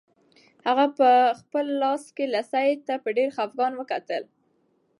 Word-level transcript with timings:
هغه 0.65 0.85
په 0.97 1.09
خپل 1.39 1.65
لاس 1.81 2.03
کې 2.15 2.25
لسی 2.33 2.69
ته 2.87 2.93
په 3.03 3.09
ډېر 3.17 3.29
خپګان 3.35 3.73
وکتل. 3.77 4.23